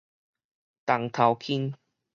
[0.87, 1.75] 重頭輕